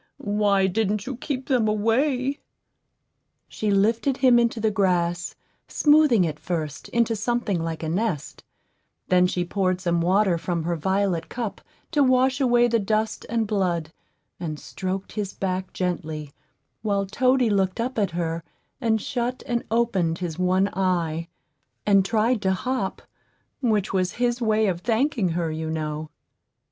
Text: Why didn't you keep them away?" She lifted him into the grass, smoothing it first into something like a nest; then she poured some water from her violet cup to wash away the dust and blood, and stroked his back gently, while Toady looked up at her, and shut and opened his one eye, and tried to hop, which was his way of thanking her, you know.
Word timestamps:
Why 0.41 0.65
didn't 0.65 1.05
you 1.05 1.15
keep 1.15 1.47
them 1.47 1.67
away?" 1.67 2.39
She 3.47 3.69
lifted 3.69 4.17
him 4.17 4.39
into 4.39 4.59
the 4.59 4.71
grass, 4.71 5.35
smoothing 5.67 6.23
it 6.23 6.39
first 6.39 6.89
into 6.89 7.15
something 7.15 7.61
like 7.61 7.83
a 7.83 7.87
nest; 7.87 8.43
then 9.09 9.27
she 9.27 9.45
poured 9.45 9.79
some 9.79 10.01
water 10.01 10.39
from 10.39 10.63
her 10.63 10.75
violet 10.75 11.29
cup 11.29 11.61
to 11.91 12.01
wash 12.01 12.41
away 12.41 12.67
the 12.67 12.79
dust 12.79 13.27
and 13.29 13.45
blood, 13.45 13.93
and 14.39 14.59
stroked 14.59 15.11
his 15.11 15.33
back 15.35 15.71
gently, 15.71 16.31
while 16.81 17.05
Toady 17.05 17.51
looked 17.51 17.79
up 17.79 17.99
at 17.99 18.09
her, 18.09 18.43
and 18.81 18.99
shut 18.99 19.43
and 19.45 19.63
opened 19.69 20.17
his 20.17 20.39
one 20.39 20.67
eye, 20.73 21.27
and 21.85 22.03
tried 22.03 22.41
to 22.41 22.53
hop, 22.53 23.03
which 23.61 23.93
was 23.93 24.13
his 24.13 24.41
way 24.41 24.65
of 24.65 24.81
thanking 24.81 25.29
her, 25.29 25.51
you 25.51 25.69
know. 25.69 26.09